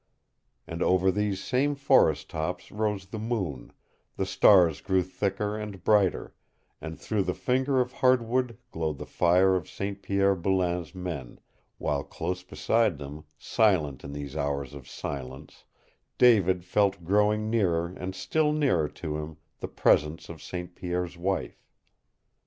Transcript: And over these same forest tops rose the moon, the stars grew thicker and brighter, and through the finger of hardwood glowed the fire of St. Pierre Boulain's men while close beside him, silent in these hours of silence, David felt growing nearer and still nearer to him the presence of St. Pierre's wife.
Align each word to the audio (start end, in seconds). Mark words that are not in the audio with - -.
And 0.65 0.81
over 0.81 1.11
these 1.11 1.43
same 1.43 1.75
forest 1.75 2.27
tops 2.31 2.71
rose 2.71 3.05
the 3.05 3.19
moon, 3.19 3.71
the 4.17 4.25
stars 4.25 4.81
grew 4.81 5.03
thicker 5.03 5.55
and 5.55 5.83
brighter, 5.83 6.33
and 6.81 6.99
through 6.99 7.21
the 7.21 7.35
finger 7.35 7.79
of 7.79 7.91
hardwood 7.93 8.57
glowed 8.71 8.97
the 8.97 9.05
fire 9.05 9.55
of 9.55 9.69
St. 9.69 10.01
Pierre 10.01 10.35
Boulain's 10.35 10.95
men 10.95 11.39
while 11.77 12.03
close 12.03 12.41
beside 12.41 12.99
him, 12.99 13.25
silent 13.37 14.03
in 14.03 14.11
these 14.11 14.35
hours 14.35 14.73
of 14.73 14.89
silence, 14.89 15.65
David 16.17 16.65
felt 16.65 17.03
growing 17.03 17.51
nearer 17.51 17.93
and 17.95 18.15
still 18.15 18.51
nearer 18.53 18.87
to 18.89 19.17
him 19.19 19.37
the 19.59 19.67
presence 19.67 20.29
of 20.29 20.41
St. 20.41 20.73
Pierre's 20.73 21.15
wife. 21.15 21.67